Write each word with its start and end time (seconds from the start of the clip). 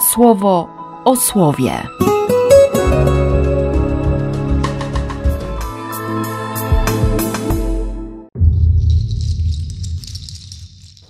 słowo 0.00 0.68
o 1.04 1.16
słowie. 1.16 1.72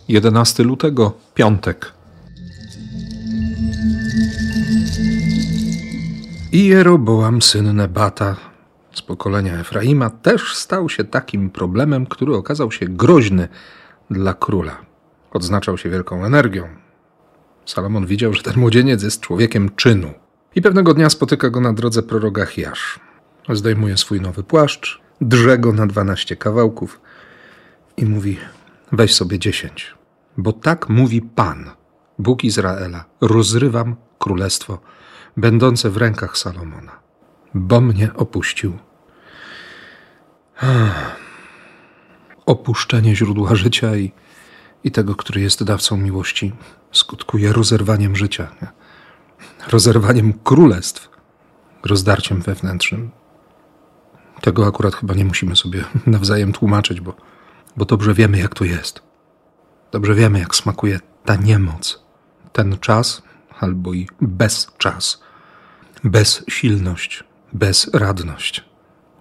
Jedenasty 0.09 0.65
lutego, 0.65 1.13
piątek. 1.35 1.93
I 6.53 6.67
Jeroboam, 6.67 7.43
syn 7.43 7.77
Nebata, 7.77 8.37
z 8.93 9.03
pokolenia 9.03 9.59
Efraima, 9.61 10.11
też 10.11 10.57
stał 10.57 10.89
się 10.89 11.05
takim 11.05 11.51
problemem, 11.51 12.07
który 12.07 12.37
okazał 12.37 12.73
się 12.73 12.87
groźny 12.87 13.49
dla 14.11 14.35
króla. 14.35 14.77
Odznaczał 15.33 15.79
się 15.79 15.91
wielką 15.91 16.25
energią. 16.25 16.88
Salomon 17.69 18.07
widział, 18.07 18.35
że 18.35 18.43
ten 18.43 18.57
młodzieniec 18.57 19.03
jest 19.03 19.21
człowiekiem 19.21 19.71
czynu. 19.77 20.15
I 20.55 20.63
pewnego 20.63 20.95
dnia 20.95 21.11
spotyka 21.11 21.51
go 21.51 21.61
na 21.61 21.73
drodze 21.73 22.03
prorok 22.03 22.39
Achiasz. 22.39 23.01
Zdejmuje 23.49 23.97
swój 23.97 24.21
nowy 24.21 24.43
płaszcz, 24.43 25.01
drze 25.21 25.59
go 25.59 25.73
na 25.73 25.87
dwanaście 25.87 26.37
kawałków 26.37 27.01
i 27.97 28.07
mówi: 28.07 28.39
Weź 28.93 29.15
sobie 29.15 29.39
dziesięć, 29.39 29.95
bo 30.37 30.53
tak 30.53 30.89
mówi 30.89 31.23
Pan, 31.23 31.71
Bóg 32.19 32.45
Izraela: 32.45 33.05
rozrywam 33.21 33.97
królestwo 34.19 34.79
będące 35.37 35.91
w 35.91 35.97
rękach 35.97 36.39
Salomona, 36.39 36.93
bo 37.55 37.81
mnie 37.81 38.15
opuścił. 38.15 38.79
Opuszczenie 42.47 43.17
źródła 43.17 43.55
życia 43.55 43.97
i, 43.97 44.13
i 44.85 44.91
tego, 44.91 45.15
który 45.15 45.41
jest 45.41 45.65
dawcą 45.65 45.97
miłości, 45.97 46.53
skutkuje 46.93 47.53
rozerwaniem 47.53 48.17
życia, 48.17 48.49
nie? 48.63 48.69
rozerwaniem 49.69 50.33
królestw, 50.33 51.09
rozdarciem 51.85 52.41
wewnętrznym. 52.41 53.11
Tego 54.41 54.67
akurat 54.67 54.95
chyba 54.95 55.15
nie 55.15 55.25
musimy 55.25 55.57
sobie 55.57 55.85
nawzajem 56.07 56.53
tłumaczyć, 56.53 57.01
bo, 57.01 57.15
bo 57.77 57.85
dobrze 57.85 58.15
wiemy, 58.15 58.39
jak 58.39 58.55
to 58.55 58.65
jest. 58.65 59.03
Dobrze 59.93 60.15
wiemy, 60.15 60.39
jak 60.39 60.55
smakuje 60.55 61.01
ta 61.25 61.37
niemoc, 61.37 62.03
ten 62.53 62.79
czas 62.79 63.23
albo 63.61 63.95
i 63.95 64.09
bezczas, 64.21 65.23
bezsilność, 66.05 67.25
bezradność, 67.53 68.65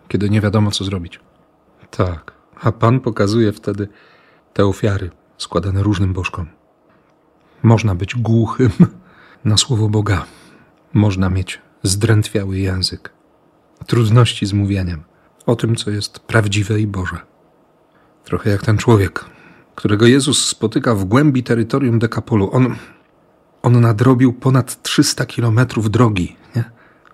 kiedy 0.07 0.29
nie 0.29 0.41
wiadomo, 0.41 0.71
co 0.71 0.83
zrobić. 0.83 1.19
Tak, 1.91 2.31
a 2.61 2.71
Pan 2.71 2.99
pokazuje 2.99 3.51
wtedy 3.51 3.87
te 4.53 4.65
ofiary 4.65 5.11
składane 5.37 5.83
różnym 5.83 6.13
bożkom. 6.13 6.47
Można 7.63 7.95
być 7.95 8.15
głuchym 8.15 8.71
na 9.45 9.57
słowo 9.57 9.89
Boga. 9.89 10.25
Można 10.93 11.29
mieć 11.29 11.61
zdrętwiały 11.83 12.57
język, 12.57 13.13
trudności 13.87 14.45
z 14.45 14.53
mówieniem 14.53 15.03
o 15.45 15.55
tym, 15.55 15.75
co 15.75 15.91
jest 15.91 16.19
prawdziwe 16.19 16.79
i 16.79 16.87
Boże. 16.87 17.17
Trochę 18.23 18.49
jak 18.49 18.65
ten 18.65 18.77
człowiek, 18.77 19.25
którego 19.75 20.05
Jezus 20.05 20.47
spotyka 20.47 20.95
w 20.95 21.05
głębi 21.05 21.43
terytorium 21.43 21.99
Dekapolu. 21.99 22.49
On, 22.51 22.75
on 23.61 23.81
nadrobił 23.81 24.33
ponad 24.33 24.81
300 24.81 25.25
kilometrów 25.25 25.91
drogi, 25.91 26.35
nie? 26.55 26.63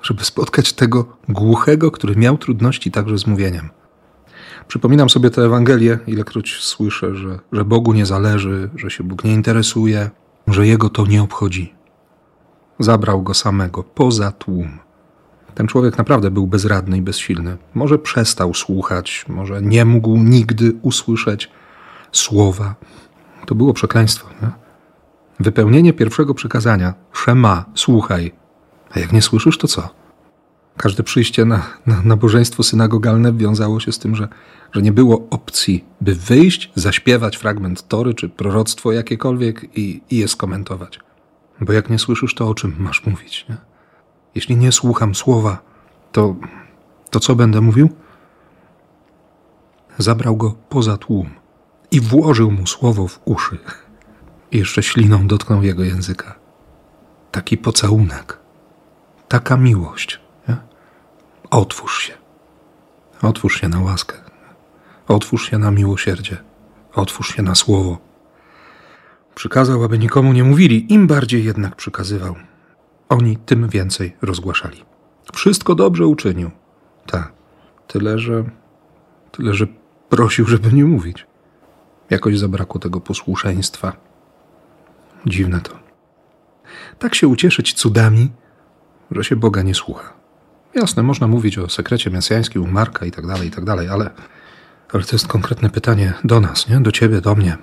żeby 0.01 0.25
spotkać 0.25 0.73
tego 0.73 1.17
głuchego, 1.29 1.91
który 1.91 2.15
miał 2.15 2.37
trudności 2.37 2.91
także 2.91 3.17
z 3.17 3.27
mówieniem. 3.27 3.69
Przypominam 4.67 5.09
sobie 5.09 5.29
tę 5.29 5.41
Ewangelię, 5.41 5.99
ilekroć 6.07 6.57
słyszę, 6.59 7.15
że, 7.15 7.39
że 7.51 7.65
Bogu 7.65 7.93
nie 7.93 8.05
zależy, 8.05 8.69
że 8.75 8.89
się 8.89 9.03
Bóg 9.03 9.23
nie 9.23 9.33
interesuje, 9.33 10.09
że 10.47 10.67
Jego 10.67 10.89
to 10.89 11.05
nie 11.05 11.23
obchodzi. 11.23 11.73
Zabrał 12.79 13.21
go 13.21 13.33
samego, 13.33 13.83
poza 13.83 14.31
tłum. 14.31 14.79
Ten 15.55 15.67
człowiek 15.67 15.97
naprawdę 15.97 16.31
był 16.31 16.47
bezradny 16.47 16.97
i 16.97 17.01
bezsilny. 17.01 17.57
Może 17.73 17.99
przestał 17.99 18.53
słuchać, 18.53 19.25
może 19.27 19.61
nie 19.61 19.85
mógł 19.85 20.17
nigdy 20.17 20.73
usłyszeć 20.81 21.49
słowa. 22.11 22.75
To 23.45 23.55
było 23.55 23.73
przekleństwo. 23.73 24.29
Nie? 24.41 24.49
Wypełnienie 25.39 25.93
pierwszego 25.93 26.33
przykazania, 26.33 26.93
szema, 27.11 27.65
słuchaj. 27.75 28.31
A 28.91 28.99
jak 28.99 29.13
nie 29.13 29.21
słyszysz, 29.21 29.57
to 29.57 29.67
co? 29.67 30.02
Każde 30.77 31.03
przyjście 31.03 31.45
na, 31.45 31.63
na 31.85 32.01
nabożeństwo 32.01 32.63
synagogalne 32.63 33.33
wiązało 33.33 33.79
się 33.79 33.91
z 33.91 33.99
tym, 33.99 34.15
że, 34.15 34.27
że 34.71 34.81
nie 34.81 34.91
było 34.91 35.27
opcji, 35.29 35.85
by 36.01 36.15
wyjść, 36.15 36.71
zaśpiewać 36.75 37.37
fragment 37.37 37.87
tory 37.87 38.13
czy 38.13 38.29
proroctwo 38.29 38.91
jakiekolwiek 38.91 39.77
i, 39.77 40.01
i 40.09 40.17
je 40.17 40.27
skomentować. 40.27 40.99
Bo 41.61 41.73
jak 41.73 41.89
nie 41.89 41.99
słyszysz, 41.99 42.35
to 42.35 42.49
o 42.49 42.55
czym 42.55 42.75
masz 42.79 43.05
mówić? 43.05 43.45
Nie? 43.49 43.57
Jeśli 44.35 44.57
nie 44.57 44.71
słucham 44.71 45.15
słowa, 45.15 45.61
to, 46.11 46.35
to 47.09 47.19
co 47.19 47.35
będę 47.35 47.61
mówił? 47.61 47.89
Zabrał 49.97 50.37
go 50.37 50.55
poza 50.69 50.97
tłum 50.97 51.29
i 51.91 52.01
włożył 52.01 52.51
mu 52.51 52.67
słowo 52.67 53.07
w 53.07 53.19
uszy. 53.25 53.57
I 54.51 54.57
jeszcze 54.57 54.83
śliną 54.83 55.27
dotknął 55.27 55.63
jego 55.63 55.83
języka. 55.83 56.35
Taki 57.31 57.57
pocałunek, 57.57 58.39
taka 59.27 59.57
miłość. 59.57 60.22
Otwórz 61.53 62.01
się. 62.01 62.13
Otwórz 63.21 63.61
się 63.61 63.69
na 63.69 63.79
łaskę. 63.79 64.17
Otwórz 65.07 65.49
się 65.49 65.57
na 65.57 65.71
miłosierdzie. 65.71 66.37
Otwórz 66.93 67.35
się 67.35 67.41
na 67.41 67.55
słowo. 67.55 67.97
Przykazał, 69.35 69.83
aby 69.83 69.99
nikomu 69.99 70.33
nie 70.33 70.43
mówili, 70.43 70.93
im 70.93 71.07
bardziej 71.07 71.45
jednak 71.45 71.75
przykazywał. 71.75 72.35
Oni 73.09 73.37
tym 73.37 73.69
więcej 73.69 74.15
rozgłaszali. 74.21 74.83
Wszystko 75.33 75.75
dobrze 75.75 76.07
uczynił. 76.07 76.51
Tak. 77.05 77.33
Tyle, 77.87 78.19
że. 78.19 78.43
Tyle, 79.31 79.53
że 79.53 79.67
prosił, 80.09 80.45
żeby 80.45 80.73
nie 80.73 80.85
mówić. 80.85 81.27
Jakoś 82.09 82.39
zabrakło 82.39 82.79
tego 82.79 83.01
posłuszeństwa. 83.01 83.93
Dziwne 85.25 85.61
to. 85.61 85.79
Tak 86.99 87.15
się 87.15 87.27
ucieszyć 87.27 87.73
cudami, 87.73 88.31
że 89.11 89.23
się 89.23 89.35
Boga 89.35 89.61
nie 89.61 89.75
słucha. 89.75 90.22
Jasne, 90.75 91.03
można 91.03 91.27
mówić 91.27 91.57
o 91.57 91.69
sekrecie 91.69 92.09
mesjańskim 92.09 92.63
u 92.63 92.67
Marka 92.67 93.05
i 93.05 93.11
tak 93.11 93.27
dalej, 93.27 93.47
i 93.47 93.51
tak 93.51 93.65
dalej, 93.65 93.89
ale, 93.89 94.09
ale 94.93 95.03
to 95.03 95.15
jest 95.15 95.27
konkretne 95.27 95.69
pytanie 95.69 96.13
do 96.23 96.39
nas, 96.39 96.69
nie? 96.69 96.79
Do 96.79 96.91
ciebie, 96.91 97.21
do 97.21 97.35
mnie. 97.35 97.57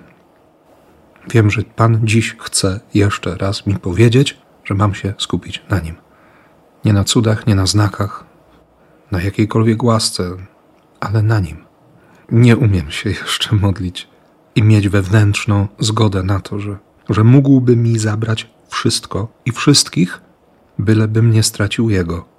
Wiem, 1.29 1.51
że 1.51 1.61
Pan 1.61 1.99
dziś 2.03 2.35
chce 2.39 2.79
jeszcze 2.93 3.37
raz 3.37 3.67
mi 3.67 3.75
powiedzieć, 3.75 4.37
że 4.63 4.73
mam 4.73 4.95
się 4.95 5.13
skupić 5.17 5.63
na 5.69 5.79
Nim. 5.79 5.95
Nie 6.85 6.93
na 6.93 7.03
cudach, 7.03 7.47
nie 7.47 7.55
na 7.55 7.65
znakach, 7.65 8.25
na 9.11 9.21
jakiejkolwiek 9.21 9.83
łasce, 9.83 10.31
ale 10.99 11.23
na 11.23 11.39
Nim. 11.39 11.57
Nie 12.31 12.57
umiem 12.57 12.91
się 12.91 13.09
jeszcze 13.21 13.55
modlić 13.55 14.07
i 14.55 14.63
mieć 14.63 14.89
wewnętrzną 14.89 15.67
zgodę 15.79 16.23
na 16.23 16.39
to, 16.39 16.59
że, 16.59 16.77
że 17.09 17.23
mógłby 17.23 17.75
mi 17.75 17.99
zabrać 17.99 18.49
wszystko 18.69 19.27
i 19.45 19.51
wszystkich, 19.51 20.21
bylebym 20.79 21.31
nie 21.31 21.43
stracił 21.43 21.89
Jego. 21.89 22.30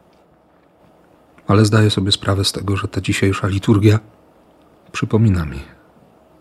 Ale 1.46 1.64
zdaję 1.64 1.90
sobie 1.90 2.12
sprawę 2.12 2.44
z 2.44 2.52
tego, 2.52 2.76
że 2.76 2.88
ta 2.88 3.00
dzisiejsza 3.00 3.48
liturgia 3.48 3.98
przypomina 4.92 5.44
mi 5.44 5.60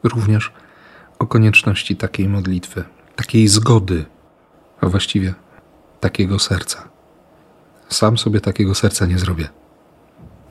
również 0.03 0.51
o 1.19 1.27
konieczności 1.27 1.95
takiej 1.95 2.29
modlitwy, 2.29 2.83
takiej 3.15 3.47
zgody, 3.47 4.05
a 4.81 4.87
właściwie 4.87 5.33
takiego 5.99 6.39
serca. 6.39 6.89
Sam 7.89 8.17
sobie 8.17 8.41
takiego 8.41 8.75
serca 8.75 9.05
nie 9.05 9.19
zrobię. 9.19 9.49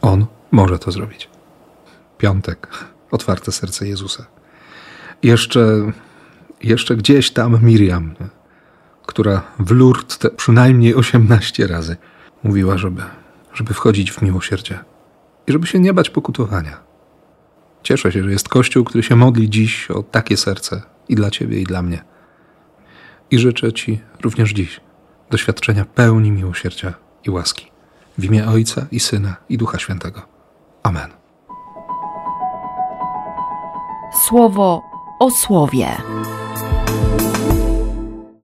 On 0.03 0.27
może 0.51 0.79
to 0.79 0.93
zrobić. 0.93 1.29
Piątek, 2.19 2.69
otwarte 3.11 3.53
serce 3.53 3.89
Jezusa. 3.89 4.27
Jeszcze, 5.23 5.93
jeszcze 6.63 6.97
gdzieś 6.97 7.31
tam 7.31 7.59
Miriam, 7.63 8.15
która 9.07 9.43
w 9.59 9.71
Lourdes 9.71 10.19
przynajmniej 10.37 10.95
18 10.95 11.67
razy 11.67 11.97
mówiła, 12.43 12.79
żeby, 12.79 13.03
żeby 13.55 13.75
wchodzić 13.75 14.13
w 14.13 14.23
miłosierdzie 14.23 14.79
i 15.47 15.53
żeby 15.53 15.67
się 15.67 15.79
nie 15.79 15.95
bać 15.95 16.11
pokutowania. 16.11 16.81
Cieszę 17.83 18.13
się, 18.13 18.23
że 18.23 18.31
jest 18.31 18.49
Kościół, 18.49 18.85
który 18.85 19.03
się 19.03 19.17
modli 19.17 19.51
dziś 19.51 19.91
o 19.91 20.03
takie 20.03 20.37
serce 20.37 20.83
i 21.09 21.15
dla 21.15 21.31
Ciebie, 21.31 21.61
i 21.61 21.65
dla 21.65 21.83
mnie. 21.83 22.05
I 23.31 23.39
życzę 23.39 23.73
Ci 23.73 24.01
również 24.21 24.51
dziś 24.51 24.81
doświadczenia 25.31 25.85
pełni 25.85 26.31
miłosierdzia 26.31 26.95
i 27.25 27.31
łaski. 27.31 27.71
W 28.19 28.25
imię 28.25 28.49
Ojca 28.49 28.87
i 28.91 29.01
Syna 29.01 29.37
i 29.49 29.59
Ducha 29.59 29.79
Świętego. 29.79 30.23
Amen. 30.83 31.11
Słowo 34.29 34.83
o 35.21 35.31
słowie. 35.31 35.87